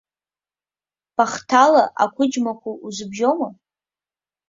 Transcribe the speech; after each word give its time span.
Бахҭала 1.15 1.83
ақәыџьмақәа 2.03 2.71
узыбжьома. 2.85 3.49